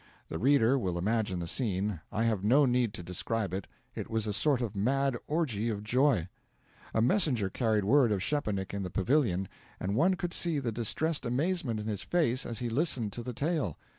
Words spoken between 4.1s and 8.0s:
a sort of mad orgy of joy. A messenger carried